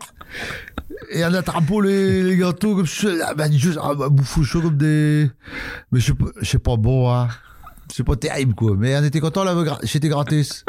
Et 1.11 1.23
en 1.23 1.33
attrapant 1.33 1.79
les, 1.79 2.23
les 2.23 2.37
gâteaux 2.37 2.75
comme 2.75 2.87
ça, 2.87 3.07
ah 3.27 3.33
bah 3.33 3.47
Dieu, 3.47 3.73
ça 3.73 3.93
m'a 3.93 4.09
bouffé 4.09 4.43
chaud 4.43 4.61
comme 4.61 4.77
des, 4.77 5.29
mais 5.91 5.99
je 5.99 6.13
sais 6.43 6.57
pas, 6.59 6.71
pas 6.71 6.77
bon, 6.77 7.13
hein. 7.13 7.27
C'est 7.89 8.03
pas 8.03 8.17
terrible, 8.17 8.53
quoi. 8.53 8.75
Mais 8.77 8.97
on 8.97 9.03
était 9.03 9.19
content, 9.19 9.43
là, 9.43 9.55
j'étais 9.83 10.09
gratis. 10.09 10.65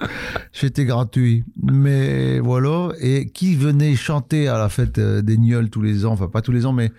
J'étais 0.52 0.85
gratuit. 0.85 1.44
Mais 1.61 2.38
voilà. 2.38 2.90
Et 3.00 3.29
qui 3.31 3.56
venait 3.56 3.96
chanter 3.96 4.49
à 4.49 4.56
la 4.56 4.69
fête 4.69 4.99
euh, 4.99 5.20
des 5.20 5.37
Gnolls 5.37 5.69
tous 5.69 5.82
les 5.82 6.06
ans, 6.06 6.12
enfin 6.12 6.29
pas 6.29 6.43
tous 6.43 6.52
les 6.52 6.64
ans, 6.64 6.73
mais 6.73 6.93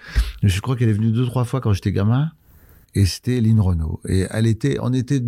je 0.43 0.59
crois 0.59 0.75
qu'elle 0.75 0.89
est 0.89 0.93
venue 0.93 1.11
deux, 1.11 1.25
trois 1.25 1.45
fois 1.45 1.61
quand 1.61 1.73
j'étais 1.73 1.91
gamin. 1.91 2.31
Et 2.95 3.05
c'était 3.05 3.39
Lynn 3.39 3.59
Renault. 3.59 3.99
Et 4.07 4.25
elle 4.29 4.47
était, 4.47 4.77
on 4.81 4.93
était 4.93 5.21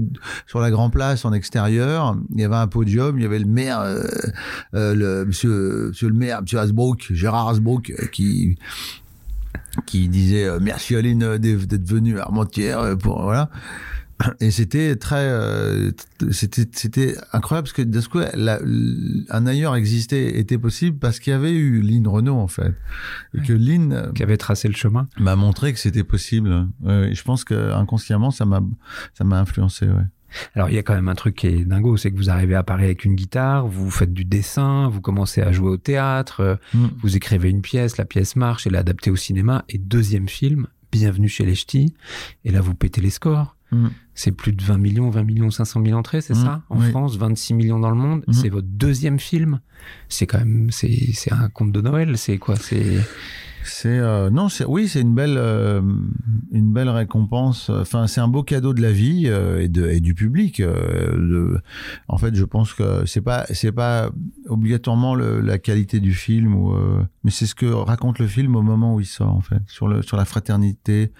sur 0.47 0.59
la 0.59 0.71
Grand 0.71 0.89
Place 0.89 1.25
en 1.25 1.33
extérieur. 1.33 2.17
Il 2.33 2.41
y 2.41 2.43
avait 2.43 2.55
un 2.55 2.67
podium. 2.67 3.17
Il 3.17 3.23
y 3.23 3.25
avait 3.25 3.39
le 3.39 3.45
maire, 3.45 3.81
euh, 3.81 4.03
euh, 4.73 4.95
le 4.95 5.25
monsieur, 5.25 5.87
monsieur 5.89 6.09
le 6.09 6.15
maire, 6.15 6.41
monsieur 6.41 6.59
Hasbrook, 6.59 7.07
Gérard 7.11 7.49
Hasbrook, 7.49 7.91
euh, 7.91 8.07
qui 8.07 8.57
qui 9.85 10.09
disait 10.09 10.45
euh, 10.45 10.59
merci 10.61 10.95
Lynn 10.95 11.23
euh, 11.23 11.37
d'être 11.37 11.87
venue 11.87 12.19
à 12.19 12.23
Armentières 12.23 12.97
pour 12.97 13.21
voilà. 13.21 13.49
Et 14.39 14.51
c'était 14.51 14.95
très, 14.95 15.23
euh, 15.29 15.91
c'était 16.31 16.65
c'était 16.73 17.15
incroyable 17.33 17.65
parce 17.67 17.73
que 17.73 17.81
d'un 17.81 18.01
coup, 18.01 18.19
la- 18.33 18.59
un 19.29 19.47
ailleurs 19.47 19.75
existait, 19.75 20.37
était 20.39 20.57
possible 20.57 20.97
parce 20.97 21.19
qu'il 21.19 21.31
y 21.31 21.35
avait 21.35 21.51
eu 21.53 21.81
Lynn 21.81 22.07
Renault 22.07 22.37
en 22.37 22.47
fait, 22.47 22.73
et 23.35 23.41
que 23.41 23.53
Lynn 23.53 23.93
euh, 23.93 24.11
Qui 24.11 24.23
avait 24.23 24.37
tracé 24.37 24.67
le 24.67 24.73
chemin 24.75 25.07
m'a 25.17 25.35
montré 25.35 25.73
que 25.73 25.79
c'était 25.79 26.03
possible. 26.03 26.67
Ouais, 26.81 27.11
et 27.11 27.15
je 27.15 27.23
pense 27.23 27.43
que 27.43 27.71
inconsciemment, 27.73 28.31
ça 28.31 28.45
m'a, 28.45 28.61
ça 29.13 29.23
m'a 29.23 29.39
influencé. 29.39 29.87
Ouais. 29.87 30.03
Alors, 30.55 30.69
il 30.69 30.75
y 30.75 30.77
a 30.77 30.83
quand 30.83 30.93
même 30.95 31.09
un 31.09 31.15
truc 31.15 31.35
qui 31.35 31.47
est 31.47 31.65
dingo, 31.65 31.97
c'est 31.97 32.09
que 32.11 32.15
vous 32.17 32.29
arrivez 32.29 32.55
à 32.55 32.63
Paris 32.63 32.85
avec 32.85 33.03
une 33.03 33.15
guitare, 33.15 33.67
vous 33.67 33.89
faites 33.91 34.13
du 34.13 34.23
dessin, 34.23 34.87
vous 34.87 35.01
commencez 35.01 35.41
à 35.41 35.51
jouer 35.51 35.69
au 35.71 35.77
théâtre, 35.77 36.39
euh, 36.39 36.55
Mm. 36.73 36.87
vous 37.01 37.17
écrivez 37.17 37.49
une 37.49 37.61
pièce, 37.61 37.97
la 37.97 38.05
pièce 38.05 38.35
marche, 38.37 38.65
elle 38.65 38.75
est 38.75 38.77
adaptée 38.77 39.11
au 39.11 39.17
cinéma, 39.17 39.65
et 39.67 39.77
deuxième 39.77 40.29
film, 40.29 40.67
Bienvenue 40.91 41.29
chez 41.29 41.45
les 41.45 41.55
Ch'tis, 41.55 41.93
et 42.45 42.51
là, 42.51 42.59
vous 42.61 42.75
pétez 42.75 42.99
les 43.01 43.09
scores. 43.09 43.55
Mm. 43.71 43.87
C'est 44.15 44.31
plus 44.31 44.51
de 44.53 44.61
20 44.63 44.77
millions, 44.77 45.09
20 45.09 45.23
millions 45.23 45.49
500 45.51 45.81
000 45.85 45.97
entrées, 45.97 46.21
c'est 46.21 46.33
Mm, 46.33 46.43
ça 46.43 46.61
En 46.69 46.79
oui. 46.79 46.89
France, 46.91 47.15
26 47.17 47.53
millions 47.53 47.79
dans 47.79 47.89
le 47.89 47.95
monde. 47.95 48.23
Mm. 48.27 48.33
C'est 48.33 48.49
votre 48.49 48.67
deuxième 48.67 49.19
film. 49.19 49.59
C'est 50.09 50.27
quand 50.27 50.39
même, 50.39 50.69
c'est, 50.71 51.11
c'est 51.13 51.31
un 51.33 51.49
conte 51.49 51.71
de 51.71 51.81
Noël. 51.81 52.17
C'est 52.17 52.37
quoi? 52.37 52.55
C'est 52.55 52.97
C'est 53.63 53.99
euh, 53.99 54.29
non, 54.29 54.49
c'est 54.49 54.65
oui, 54.65 54.87
c'est 54.87 55.01
une 55.01 55.13
belle, 55.13 55.35
euh, 55.37 55.81
une 56.51 56.73
belle 56.73 56.89
récompense. 56.89 57.69
Enfin, 57.69 58.07
c'est 58.07 58.19
un 58.21 58.27
beau 58.27 58.43
cadeau 58.43 58.73
de 58.73 58.81
la 58.81 58.91
vie 58.91 59.25
euh, 59.27 59.61
et, 59.61 59.67
de, 59.69 59.99
du 59.99 60.13
public. 60.13 60.59
euh, 60.59 61.57
en 62.07 62.17
fait, 62.17 62.35
je 62.35 62.43
pense 62.43 62.73
que 62.73 63.05
c'est 63.05 63.21
pas, 63.21 63.45
c'est 63.51 63.71
pas 63.71 64.09
obligatoirement 64.47 65.15
la 65.15 65.57
qualité 65.57 65.99
du 65.99 66.13
film, 66.13 66.55
ou, 66.55 66.75
mais 67.23 67.31
c'est 67.31 67.45
ce 67.45 67.55
que 67.55 67.65
raconte 67.65 68.19
le 68.19 68.27
film 68.27 68.55
au 68.55 68.61
moment 68.61 68.95
où 68.95 68.99
il 68.99 69.05
sort, 69.05 69.33
en 69.33 69.41
fait, 69.41 69.61
sur, 69.67 69.87
le, 69.87 70.01
sur 70.01 70.17
la 70.17 70.25
fraternité, 70.25 71.11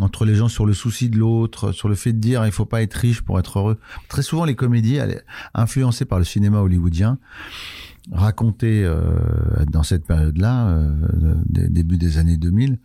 entre 0.00 0.24
les 0.24 0.34
gens, 0.34 0.48
sur 0.48 0.66
le 0.66 0.74
souci 0.74 1.08
de 1.08 1.18
l'autre, 1.18 1.72
sur 1.72 1.88
le 1.88 1.94
fait 1.94 2.12
de 2.12 2.18
dire 2.18 2.44
il 2.46 2.52
faut 2.52 2.66
pas 2.66 2.82
être 2.82 2.94
riche 2.94 3.22
pour 3.22 3.38
être 3.38 3.58
heureux. 3.58 3.78
Très 4.08 4.22
souvent, 4.22 4.44
les 4.44 4.54
comédies, 4.56 4.96
elles- 4.96 5.22
influencées 5.54 6.04
par 6.04 6.18
le 6.18 6.24
cinéma 6.24 6.60
hollywoodien, 6.60 7.18
racontaient 8.12 8.82
euh, 8.84 9.00
dans 9.70 9.82
cette 9.82 10.04
période-là, 10.06 10.68
euh, 10.68 11.34
début 11.48 11.96
des 11.96 12.18
années 12.18 12.36
2000, 12.36 12.78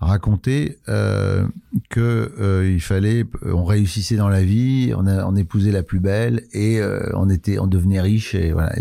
racontaient 0.00 0.78
euh, 0.88 1.46
que 1.88 2.32
euh, 2.40 2.70
il 2.72 2.80
fallait, 2.80 3.24
on 3.44 3.64
réussissait 3.64 4.16
dans 4.16 4.28
la 4.28 4.42
vie, 4.42 4.92
on, 4.96 5.36
épousait 5.36 5.72
la 5.72 5.82
plus 5.82 6.00
belle 6.00 6.44
et 6.52 6.80
euh, 6.80 7.10
on 7.14 7.28
était, 7.28 7.58
on 7.58 7.66
devenait 7.66 8.00
riche 8.00 8.34
et 8.34 8.52
voilà. 8.52 8.74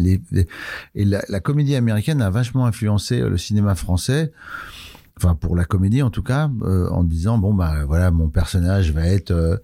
Et 0.96 1.06
la 1.06 1.40
comédie 1.40 1.76
américaine 1.76 2.22
a 2.22 2.30
vachement 2.30 2.66
influencé 2.66 3.20
le 3.20 3.38
cinéma 3.38 3.76
français. 3.76 4.32
Enfin, 5.22 5.36
pour 5.36 5.56
la 5.56 5.66
comédie 5.66 6.02
en 6.02 6.10
tout 6.10 6.24
cas, 6.24 6.50
euh, 6.62 6.88
en 6.92 7.04
disant 7.04 7.38
bon 7.38 7.54
bah 7.54 7.84
voilà, 7.86 8.10
mon 8.10 8.30
personnage 8.30 8.92
va 8.94 9.06
être 9.06 9.32
euh, 9.32 9.58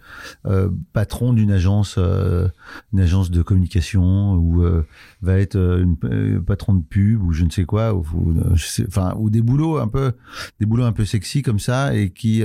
euh, 0.45 0.69
patron 0.91 1.31
d'une 1.31 1.51
agence, 1.51 1.95
euh, 1.97 2.50
une 2.91 3.00
agence 3.00 3.31
de 3.31 3.41
communication 3.41 4.33
ou 4.35 4.63
euh, 4.63 4.85
va 5.21 5.39
être 5.39 5.55
euh, 5.55 5.81
une, 5.81 6.41
patron 6.43 6.74
de 6.74 6.83
pub 6.83 7.24
ou 7.24 7.31
je 7.31 7.45
ne 7.45 7.50
sais 7.50 7.63
quoi, 7.63 7.93
ou, 7.93 8.05
je 8.53 8.65
sais- 8.65 8.85
enfin 8.88 9.13
ou 9.17 9.29
des 9.29 9.41
boulots 9.41 9.77
un 9.77 9.88
peu, 9.88 10.12
des 10.59 10.65
boulots 10.65 10.83
un 10.83 10.91
peu 10.91 11.05
sexy 11.05 11.41
comme 11.41 11.59
ça 11.59 11.95
et 11.95 12.09
qui 12.09 12.43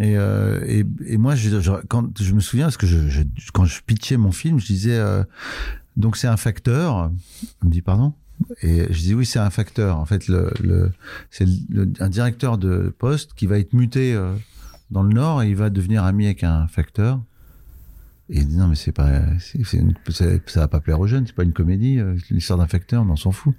et, 0.00 0.16
euh, 0.16 0.64
et, 0.66 0.84
et 1.06 1.18
moi, 1.18 1.34
je, 1.34 1.60
je- 1.60 1.70
quand 1.88 2.18
je 2.18 2.32
me 2.32 2.40
souviens, 2.40 2.66
parce 2.66 2.78
que 2.78 2.86
je, 2.86 3.08
je- 3.08 3.22
quand 3.52 3.66
je 3.66 3.82
pitchais 3.82 4.16
mon 4.16 4.32
film, 4.32 4.58
je 4.58 4.66
disais 4.66 4.96
euh, 4.98 5.22
donc 5.98 6.16
c'est 6.16 6.28
un 6.28 6.38
facteur. 6.38 7.10
On 7.62 7.66
me 7.66 7.70
dit 7.70 7.82
pardon? 7.82 8.14
Et 8.62 8.92
je 8.92 8.98
dis 9.00 9.14
oui, 9.14 9.24
c'est 9.26 9.38
un 9.38 9.50
facteur. 9.50 9.98
En 9.98 10.04
fait, 10.04 10.26
le, 10.28 10.90
c'est 11.30 11.46
un 12.00 12.08
directeur 12.08 12.58
de 12.58 12.94
poste 12.98 13.34
qui 13.34 13.46
va 13.46 13.58
être 13.58 13.72
muté 13.72 14.14
euh, 14.14 14.34
dans 14.90 15.02
le 15.02 15.12
Nord 15.14 15.42
et 15.42 15.48
il 15.48 15.56
va 15.56 15.70
devenir 15.70 16.04
ami 16.04 16.26
avec 16.26 16.42
un 16.44 16.66
facteur. 16.68 17.20
Et 18.30 18.38
il 18.38 18.48
dit 18.48 18.56
non, 18.56 18.68
mais 18.68 18.76
c'est 18.76 18.92
pas, 18.92 19.20
c'est- 19.38 19.62
ça 20.48 20.60
va 20.60 20.68
pas 20.68 20.80
plaire 20.80 20.98
aux 21.00 21.06
jeunes. 21.06 21.26
C'est 21.26 21.34
pas 21.36 21.44
une 21.44 21.52
comédie. 21.52 21.98
euh, 21.98 22.16
L'histoire 22.30 22.58
d'un 22.58 22.66
facteur, 22.66 23.04
mais 23.04 23.12
on 23.12 23.16
s'en 23.16 23.32
fout. 23.32 23.54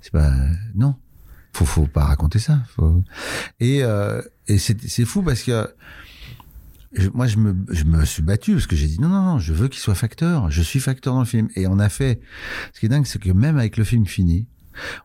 C'est 0.00 0.12
pas, 0.12 0.32
non. 0.74 0.94
Faut, 1.54 1.86
pas 1.86 2.04
raconter 2.04 2.38
ça. 2.38 2.60
Et, 3.60 3.82
euh, 3.84 4.22
c'est 4.56 5.04
fou 5.04 5.22
parce 5.22 5.42
que 5.42 5.68
je- 6.94 7.08
moi, 7.14 7.26
je 7.26 7.36
me, 7.38 7.54
je 7.70 7.84
me 7.84 8.04
suis 8.04 8.22
battu 8.22 8.52
parce 8.52 8.66
que 8.66 8.76
j'ai 8.76 8.86
dit 8.86 9.00
non, 9.00 9.08
non, 9.08 9.22
non, 9.22 9.38
je 9.38 9.52
veux 9.52 9.68
qu'il 9.68 9.80
soit 9.80 9.94
facteur. 9.94 10.50
Je 10.50 10.62
suis 10.62 10.80
facteur 10.80 11.14
dans 11.14 11.20
le 11.20 11.26
film. 11.26 11.48
Et 11.56 11.66
on 11.66 11.78
a 11.78 11.88
fait. 11.88 12.20
Ce 12.72 12.80
qui 12.80 12.86
est 12.86 12.88
dingue, 12.88 13.06
c'est 13.06 13.20
que 13.20 13.30
même 13.30 13.58
avec 13.58 13.76
le 13.76 13.84
film 13.84 14.06
fini, 14.06 14.46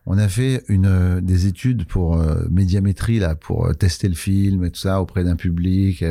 on 0.06 0.16
a 0.16 0.28
fait 0.28 0.64
une 0.68 0.86
euh, 0.86 1.20
des 1.20 1.46
études 1.46 1.84
pour 1.84 2.16
euh, 2.16 2.46
médiamétrie 2.50 3.18
là, 3.18 3.34
pour 3.34 3.66
euh, 3.66 3.74
tester 3.74 4.08
le 4.08 4.14
film 4.14 4.64
et 4.64 4.70
tout 4.70 4.80
ça 4.80 5.02
auprès 5.02 5.24
d'un 5.24 5.36
public. 5.36 6.02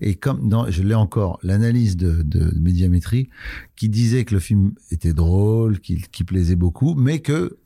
Et, 0.00 0.14
comme 0.14 0.48
dans, 0.48 0.70
je 0.70 0.82
l'ai 0.82 0.94
encore, 0.94 1.38
l'analyse 1.42 1.96
de, 1.98 2.22
de 2.22 2.50
médiamétrie 2.58 3.28
qui 3.76 3.90
disait 3.90 4.24
que 4.24 4.32
le 4.34 4.40
film 4.40 4.72
était 4.90 5.12
drôle, 5.12 5.80
qu'il 5.80 6.08
qu'il 6.08 6.24
plaisait 6.24 6.56
beaucoup, 6.56 6.94
mais 6.94 7.18
que 7.18 7.58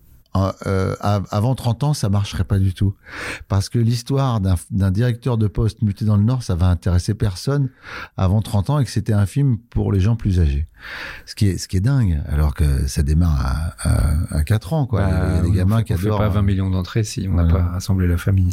euh, 0.66 0.94
av- 1.00 1.26
avant 1.30 1.54
30 1.54 1.84
ans, 1.84 1.94
ça 1.94 2.08
marcherait 2.08 2.44
pas 2.44 2.58
du 2.58 2.72
tout. 2.74 2.94
Parce 3.48 3.68
que 3.68 3.78
l'histoire 3.78 4.40
d'un 4.40 4.54
d'un 4.70 4.90
directeur 4.90 5.36
de 5.38 5.46
poste 5.46 5.82
muté 5.82 6.04
dans 6.04 6.16
le 6.16 6.22
Nord, 6.22 6.42
ça 6.42 6.54
va 6.54 6.68
intéresser 6.68 7.14
personne 7.14 7.68
avant 8.16 8.40
30 8.42 8.70
ans 8.70 8.78
et 8.78 8.84
que 8.84 8.90
c'était 8.90 9.12
un 9.12 9.26
film 9.26 9.58
pour 9.70 9.92
les 9.92 10.00
gens 10.00 10.16
plus 10.16 10.40
âgés. 10.40 10.66
Ce 11.26 11.34
qui 11.34 11.48
est, 11.48 11.58
ce 11.58 11.68
qui 11.68 11.76
est 11.76 11.80
dingue, 11.80 12.20
alors 12.28 12.54
que 12.54 12.86
ça 12.86 13.02
démarre 13.02 13.74
à, 13.84 13.88
à, 14.34 14.38
à 14.38 14.44
4 14.44 14.72
ans, 14.72 14.86
quoi. 14.86 15.00
Bah, 15.02 15.08
Il 15.10 15.34
y 15.34 15.38
a 15.38 15.42
des 15.42 15.48
oui, 15.50 15.56
gamins 15.56 15.82
qui 15.82 15.92
fait- 15.94 15.98
on 16.00 16.06
adorent. 16.14 16.18
fait 16.18 16.24
pas 16.24 16.28
20 16.30 16.42
millions 16.42 16.70
d'entrées 16.70 17.04
si 17.04 17.26
on 17.30 17.34
n'a 17.34 17.44
Voilà. 17.44 17.58
pas 17.58 17.70
rassemblé 17.72 18.06
la 18.06 18.16
famille. 18.16 18.50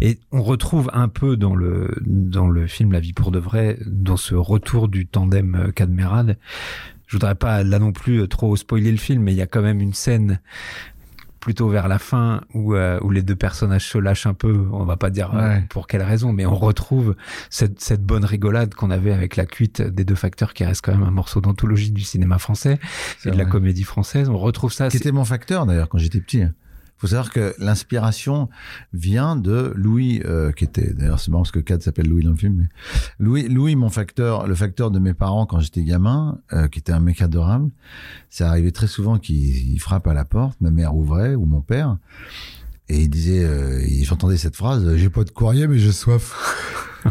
Et 0.00 0.18
on 0.32 0.42
retrouve 0.42 0.90
un 0.92 1.08
peu 1.08 1.36
dans 1.36 1.54
le 1.54 1.94
dans 2.04 2.48
le 2.48 2.66
film 2.66 2.92
La 2.92 3.00
vie 3.00 3.12
pour 3.12 3.30
de 3.30 3.38
vrai, 3.38 3.78
dans 3.86 4.16
ce 4.16 4.34
retour 4.34 4.88
du 4.88 5.06
tandem 5.06 5.54
euh, 5.54 5.72
Cadmerade. 5.72 6.36
Je 7.06 7.16
voudrais 7.16 7.34
pas 7.36 7.62
là 7.64 7.78
non 7.78 7.92
plus 7.92 8.20
euh, 8.22 8.26
trop 8.26 8.54
spoiler 8.56 8.90
le 8.90 8.98
film, 8.98 9.22
mais 9.22 9.32
il 9.32 9.36
y 9.38 9.42
a 9.42 9.46
quand 9.46 9.62
même 9.62 9.80
une 9.80 9.94
scène 9.94 10.40
plutôt 11.40 11.68
vers 11.68 11.88
la 11.88 11.98
fin 11.98 12.42
où 12.54 12.74
euh, 12.74 12.98
où 13.02 13.10
les 13.10 13.22
deux 13.22 13.36
personnages 13.36 13.86
se 13.88 13.98
lâchent 13.98 14.26
un 14.26 14.34
peu. 14.34 14.66
On 14.72 14.84
va 14.84 14.96
pas 14.96 15.10
dire 15.10 15.34
euh, 15.34 15.38
Ouais. 15.56 15.64
pour 15.70 15.86
quelle 15.86 16.02
raison, 16.02 16.32
mais 16.32 16.46
on 16.46 16.54
retrouve 16.54 17.14
cette 17.50 17.80
cette 17.80 18.02
bonne 18.04 18.24
rigolade 18.24 18.74
qu'on 18.74 18.90
avait 18.90 19.12
avec 19.12 19.36
la 19.36 19.46
cuite 19.46 19.80
des 19.82 20.04
deux 20.04 20.14
facteurs, 20.14 20.54
qui 20.54 20.64
reste 20.64 20.84
quand 20.84 20.92
même 20.92 21.02
un 21.06 21.10
morceau 21.10 21.40
d'anthologie 21.40 21.90
du 21.92 22.02
cinéma 22.02 22.38
français 22.38 22.78
et 23.24 23.30
de 23.30 23.36
la 23.36 23.44
comédie 23.44 23.84
française. 23.84 24.28
On 24.28 24.38
retrouve 24.38 24.72
ça. 24.72 24.86
qui 24.88 24.92
c'est- 24.98 25.04
était 25.04 25.12
mon 25.12 25.24
facteur 25.24 25.66
d'ailleurs 25.66 25.88
quand 25.88 25.98
j'étais 25.98 26.20
petit. 26.20 26.42
Faut 26.98 27.06
savoir 27.06 27.30
que 27.30 27.54
l'inspiration 27.58 28.48
vient 28.92 29.36
de 29.36 29.72
Louis, 29.76 30.20
euh, 30.24 30.52
qui 30.52 30.64
était 30.64 30.92
d'ailleurs 30.92 31.20
c'est 31.20 31.30
marrant 31.30 31.42
parce 31.42 31.52
que 31.52 31.60
Cad 31.60 31.82
s'appelle 31.82 32.08
Louis 32.08 32.24
dans 32.24 32.30
le 32.30 32.36
film. 32.36 32.56
Mais 32.58 32.68
Louis, 33.18 33.48
Louis, 33.48 33.76
mon 33.76 33.88
facteur, 33.88 34.46
le 34.46 34.54
facteur 34.54 34.90
de 34.90 34.98
mes 34.98 35.14
parents 35.14 35.46
quand 35.46 35.60
j'étais 35.60 35.84
gamin, 35.84 36.38
euh, 36.52 36.68
qui 36.68 36.78
était 36.80 36.92
un 36.92 37.00
mec 37.00 37.22
adorable. 37.22 37.70
Ça 38.30 38.48
arrivait 38.48 38.72
très 38.72 38.88
souvent 38.88 39.18
qu'il 39.18 39.36
il 39.72 39.78
frappe 39.78 40.06
à 40.06 40.14
la 40.14 40.24
porte, 40.24 40.60
ma 40.60 40.70
mère 40.70 40.94
ouvrait 40.94 41.34
ou 41.34 41.44
mon 41.44 41.60
père, 41.60 41.96
et 42.88 43.02
il 43.02 43.10
disait, 43.10 43.44
euh, 43.44 43.80
j'entendais 44.02 44.38
cette 44.38 44.56
phrase, 44.56 44.96
j'ai 44.96 45.10
pas 45.10 45.24
de 45.24 45.30
courrier 45.30 45.66
mais 45.66 45.78
j'ai 45.78 45.92
soif. 45.92 46.34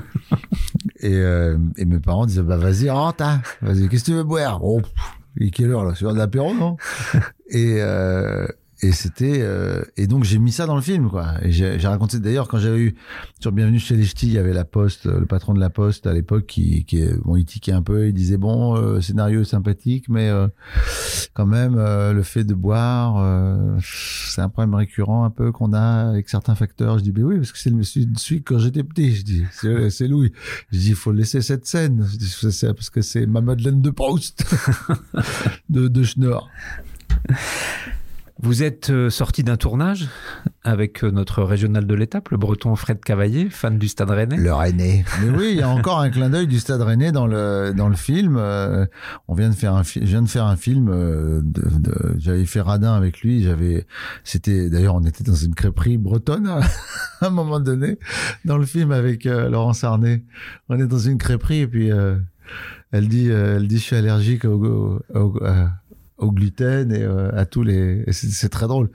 et, 1.00 1.13
euh, 1.13 1.58
et 1.77 1.86
mes 1.86 2.00
parents 2.00 2.25
disaient, 2.25 2.41
bah 2.41 2.58
vas-y 2.58 2.89
rentre, 2.89 3.24
hein. 3.24 3.41
vas-y, 3.62 3.88
qu'est-ce 3.88 4.06
que 4.06 4.12
tu 4.12 4.15
veux 4.15 4.24
boire? 4.24 4.63
Oh, 4.63 4.82
quelle 5.53 5.72
heure 5.72 5.86
là? 5.86 5.94
C'est 5.96 6.03
l'heure 6.03 6.13
de 6.13 6.20
l'apéro 6.20 6.53
non? 6.53 6.77
Et 7.50 7.77
euh, 7.79 8.48
et 8.81 8.91
c'était 8.91 9.39
euh, 9.41 9.84
et 9.98 10.05
donc 10.05 10.24
j'ai 10.24 10.38
mis 10.38 10.51
ça 10.51 10.65
dans 10.67 10.75
le 10.75 10.81
film 10.81 11.10
quoi. 11.10 11.34
Et 11.41 11.51
j'ai 11.51 11.88
raconté 11.88 12.19
d'ailleurs 12.19 12.48
quand 12.48 12.60
j'avais 12.60 12.79
eu 12.79 12.96
sur 13.39 13.51
Bienvenue 13.51 13.79
chez 13.79 13.96
les 13.96 14.05
Ch'tis, 14.05 14.27
il 14.27 14.34
y 14.34 14.38
avait 14.38 14.53
la 14.53 14.65
Poste, 14.65 15.05
le 15.05 15.25
patron 15.25 15.53
de 15.53 15.60
la 15.60 15.69
Poste 15.69 16.05
à 16.05 16.13
l'époque 16.13 16.46
qui 16.46 16.86
qui 16.86 17.03
bon 17.25 17.36
il 17.36 17.46
tiquait 17.46 17.72
un 17.72 17.81
peu, 17.81 18.07
il 18.07 18.13
disait 18.13 18.38
bon 18.38 18.75
euh, 18.75 19.01
scénario 19.01 19.43
sympathique 19.43 20.10
mais 20.10 20.29
euh, 20.29 20.48
quand 21.34 21.48
même 21.48 21.75
euh, 21.77 22.13
le 22.13 22.22
fait 22.22 22.43
de 22.43 22.53
boire 22.53 23.17
euh, 23.17 23.77
c'est 23.81 24.41
un 24.41 24.50
problème 24.50 24.75
récurrent 24.75 25.24
un 25.24 25.31
peu 25.31 25.51
qu'on 25.51 25.74
a 25.74 26.10
avec 26.10 26.29
certains 26.29 26.55
facteurs. 26.55 27.00
Je 27.00 27.03
dis 27.03 27.12
ben 27.12 27.24
oui 27.24 27.38
parce 27.38 27.51
que 27.51 27.57
c'est 27.57 27.72
le 27.72 27.84
celui 27.84 28.43
quand 28.43 28.60
j'étais 28.60 28.84
petit, 28.84 29.15
je 29.15 29.24
dis 29.24 29.43
c'est 29.89 30.07
Louis. 30.07 30.31
Je 30.72 30.77
dis 30.77 30.89
il 30.89 30.96
faut 30.96 31.12
laisser 31.12 31.41
cette 31.41 31.65
scène 31.65 32.05
je 32.12 32.17
dis, 32.17 32.27
c'est 32.51 32.74
parce 32.74 32.89
que 32.89 33.01
c'est 33.01 33.25
ma 33.25 33.41
Madeleine 33.41 33.81
de 33.81 33.89
Proust 33.89 34.43
de 35.69 35.88
de 35.88 36.03
Schnorr. 36.03 36.50
Vous 38.39 38.62
êtes 38.62 38.91
euh, 38.91 39.10
sorti 39.10 39.44
d'un 39.44 39.58
tournage 39.58 40.08
avec 40.63 41.03
euh, 41.03 41.10
notre 41.10 41.41
régional 41.44 41.88
de 41.88 41.94
l'étape, 41.96 42.29
le 42.29 42.38
breton 42.38 42.75
Fred 42.75 43.00
Cavaillé, 43.03 43.50
fan 43.50 43.79
du 43.79 43.88
Stade 43.88 44.12
Rennais. 44.12 44.38
Le 44.38 44.53
Rennais. 44.53 45.03
Mais 45.24 45.29
oui, 45.29 45.48
il 45.53 45.58
y 45.58 45.62
a 45.63 45.70
encore 45.70 46.00
un 46.00 46.10
clin 46.12 46.29
d'œil 46.29 46.46
du 46.48 46.60
Stade 46.60 46.82
Rennais 46.82 47.12
dans 47.12 47.25
le 47.25 47.74
dans 47.75 47.89
le 47.89 47.96
film. 47.96 48.38
Euh, 48.38 48.86
on 49.27 49.34
vient 49.34 49.50
de 49.50 49.56
faire 49.56 49.74
un 49.74 49.82
je 49.84 50.00
viens 50.01 50.22
de 50.22 50.27
faire 50.29 50.46
un 50.46 50.56
film. 50.56 50.89
euh, 50.89 51.41
de, 51.44 51.62
de- 51.79 52.15
j'avais 52.20 52.46
fait 52.46 52.62
Radin 52.62 52.94
avec 52.94 53.22
lui. 53.22 53.41
J'avais, 53.44 53.88
c'était 54.24 54.70
d'ailleurs 54.70 54.96
on 54.96 55.03
était 55.03 55.24
dans 55.24 55.34
une 55.36 55.56
crêperie 55.56 55.98
bretonne 55.98 56.48
à, 56.48 56.60
un 57.25 57.29
moment 57.32 57.60
donné 57.60 57.98
dans 58.46 58.58
le 58.58 58.65
film 58.65 58.91
avec 58.91 59.25
euh, 59.25 59.50
Laurence 59.50 59.84
Arnay. 59.84 60.24
On 60.70 60.79
est 60.79 60.86
dans 60.88 61.00
une 61.00 61.17
crêperie 61.17 61.62
et 61.62 61.67
puis 61.67 61.91
euh, 61.91 62.15
elle 62.91 63.08
dit 63.08 63.32
euh, 63.32 63.56
elle 63.58 63.67
dit 63.67 63.77
je 63.79 63.84
suis 63.84 63.96
allergique 63.96 64.46
au, 64.46 64.63
au, 64.63 65.01
au- 65.20 65.44
à- 65.44 65.72
au 66.17 66.31
gluten 66.31 66.91
et 66.91 67.03
euh, 67.03 67.29
à 67.38 67.45
tous 67.45 67.63
les 67.63 68.03
c'est 68.12 68.50
très 68.50 68.67
drôle. 68.67 68.89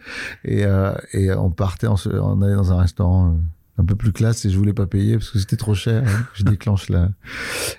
Et 0.44 0.64
euh, 0.64 0.92
et 1.12 1.32
on 1.32 1.50
partait 1.50 1.86
se- 1.96 2.08
on 2.10 2.42
allait 2.42 2.54
dans 2.56 2.72
un 2.72 2.78
restaurant 2.78 3.28
euh, 3.30 3.36
un 3.78 3.84
peu 3.84 3.94
plus 3.96 4.12
classe 4.12 4.44
et 4.44 4.50
je 4.50 4.56
voulais 4.58 4.74
pas 4.74 4.86
payer 4.86 5.14
parce 5.16 5.30
que 5.30 5.38
c'était 5.38 5.56
trop 5.56 5.74
cher. 5.74 6.02
hein. 6.06 6.26
Je 6.34 6.44
déclenche 6.44 6.88
là. 6.90 7.10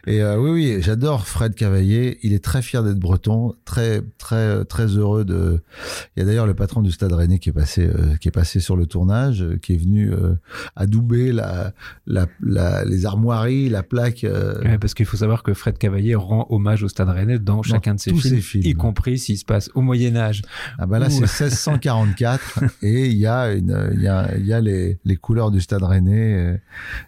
Et 0.08 0.22
euh, 0.24 0.38
oui, 0.38 0.50
oui, 0.50 0.78
j'adore 0.82 1.28
Fred 1.28 1.54
Cavaillé. 1.56 2.18
Il 2.24 2.34
est 2.34 2.44
très 2.44 2.62
fier 2.62 2.84
d'être 2.84 2.98
breton, 3.00 3.54
très, 3.64 4.02
très, 4.18 4.66
très 4.66 4.88
heureux 4.88 5.24
de. 5.24 5.62
Il 6.16 6.20
y 6.20 6.24
a 6.24 6.26
d'ailleurs 6.26 6.48
le 6.48 6.56
patron 6.56 6.82
du 6.82 6.92
Stade 6.92 7.14
Rennais 7.14 7.38
qui 7.40 7.50
est 7.50 7.54
passé, 7.54 7.86
euh, 7.88 8.16
qui 8.20 8.28
est 8.28 8.32
passé 8.32 8.60
sur 8.60 8.76
le 8.76 8.86
tournage, 8.88 9.44
euh, 9.44 9.58
qui 9.62 9.74
est 9.74 9.78
venu 9.78 10.12
euh, 10.12 10.34
adouber 10.76 11.32
la, 11.32 11.74
la, 12.08 12.26
la, 12.42 12.84
les 12.86 13.06
armoiries, 13.06 13.70
la 13.70 13.84
plaque. 13.84 14.26
Ouais, 14.26 14.78
parce 14.80 14.94
qu'il 14.96 15.06
faut 15.06 15.18
savoir 15.18 15.44
que 15.44 15.54
Fred 15.54 15.78
Cavaillé 15.78 16.16
rend 16.16 16.48
hommage 16.50 16.84
au 16.84 16.88
Stade 16.90 17.10
Rennais 17.10 17.40
dans, 17.40 17.62
chacun 17.62 17.94
de 17.96 18.00
ses 18.00 18.12
films, 18.12 18.22
ses 18.36 18.42
films. 18.42 18.64
y 18.66 18.74
compris 18.74 19.20
s'il 19.20 19.38
se 19.38 19.46
passe 19.46 19.70
au 19.76 19.82
Moyen 19.82 20.16
Âge. 20.16 20.42
Ah 20.80 20.86
bah 20.88 20.98
là 21.00 21.10
c'est 21.10 21.20
1644 21.44 22.64
et 22.82 23.08
il 23.08 23.18
y 23.18 23.28
a 23.28 23.52
une 23.54 23.92
il 23.94 24.02
y 24.02 24.08
a 24.08 24.36
il 24.38 24.46
y 24.46 24.54
a 24.54 24.60
les 24.62 25.00
les 25.06 25.16
couleurs 25.18 25.52
du 25.52 25.62
Stade 25.62 25.83
Rennais 25.86 26.60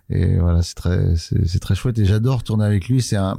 et, 0.10 0.38
voilà 0.38 0.62
c'est 0.62 0.76
très 0.76 1.16
c'est 1.16 1.60
très 1.60 1.76
chouette 1.76 1.98
et 2.00 2.06
j'adore 2.06 2.44
tourner 2.44 2.66
avec 2.66 2.88
lui. 2.88 3.02
C'est 3.02 3.16
un 3.16 3.38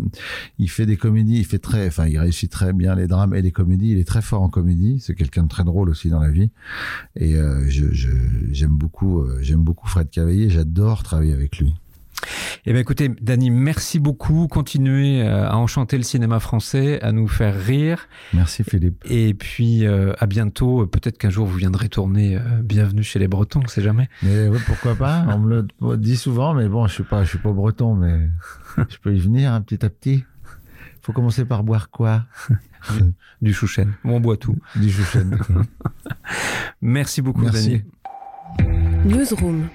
il 0.58 0.68
fait 0.68 0.86
des 0.86 0.96
comédies 0.96 1.38
il 1.38 1.44
fait 1.44 1.58
très 1.58 1.86
enfin 1.86 2.06
il 2.06 2.18
réussit 2.18 2.50
très 2.50 2.72
bien 2.72 2.94
les 2.94 3.06
drames 3.06 3.34
et 3.34 3.42
les 3.42 3.52
comédies. 3.52 3.92
Il 3.92 3.98
est 3.98 4.06
très 4.06 4.22
fort 4.22 4.42
en 4.42 4.48
comédie. 4.48 4.98
C'est 5.00 5.14
quelqu'un 5.14 5.44
de 5.44 5.48
très 5.48 5.64
drôle 5.64 5.90
aussi 5.90 6.08
dans 6.08 6.20
la 6.20 6.30
vie. 6.30 6.50
Et 7.16 7.36
euh, 7.36 7.64
j'aime 7.68 8.76
beaucoup 8.76 9.20
euh, 9.20 9.38
j'aime 9.40 9.62
beaucoup 9.62 9.88
Fred 9.88 10.10
Cavaillé. 10.10 10.50
J'adore 10.50 11.02
travailler 11.02 11.32
avec 11.32 11.58
lui 11.58 11.74
Eh 12.64 12.72
bien, 12.72 12.80
écoutez, 12.80 13.08
Dany, 13.08 13.50
merci 13.50 14.00
beaucoup. 14.00 14.48
Continuez 14.48 15.22
euh, 15.22 15.48
à 15.48 15.56
enchanter 15.56 15.96
le 15.96 16.02
cinéma 16.02 16.40
français, 16.40 17.00
à 17.00 17.12
nous 17.12 17.28
faire 17.28 17.56
rire. 17.56 18.08
Merci, 18.34 18.64
Philippe. 18.64 19.04
Et 19.08 19.34
puis, 19.34 19.86
euh, 19.86 20.12
à 20.18 20.26
bientôt. 20.26 20.86
Peut-être 20.86 21.16
qu'un 21.16 21.30
jour, 21.30 21.46
vous 21.46 21.56
viendrez 21.56 21.88
tourner 21.88 22.36
euh, 22.36 22.40
Bienvenue 22.62 23.04
chez 23.04 23.18
les 23.18 23.28
Bretons, 23.28 23.60
on 23.64 23.68
sait 23.68 23.82
jamais. 23.82 24.08
Mais 24.22 24.48
pourquoi 24.66 24.96
pas? 24.96 25.24
On 25.28 25.38
me 25.38 25.66
le 25.80 25.96
dit 25.96 26.16
souvent, 26.16 26.54
mais 26.54 26.68
bon, 26.68 26.86
je 26.88 26.94
suis 26.94 27.04
pas, 27.04 27.22
je 27.22 27.28
suis 27.28 27.38
pas 27.38 27.52
breton, 27.52 27.94
mais 27.94 28.28
je 28.88 28.96
peux 28.98 29.14
y 29.14 29.20
venir 29.20 29.52
hein, 29.52 29.60
petit 29.60 29.84
à 29.84 29.90
petit. 29.90 30.24
Faut 31.02 31.12
commencer 31.12 31.44
par 31.44 31.62
boire 31.62 31.90
quoi? 31.90 32.24
Du 33.42 33.52
chouchen. 33.52 33.92
On 34.04 34.20
boit 34.20 34.36
tout. 34.36 34.56
Du 34.76 34.90
chouchen. 34.90 35.38
Merci 36.80 37.20
beaucoup, 37.20 37.42
Merci. 37.42 37.82
Newsroom. 39.04 39.68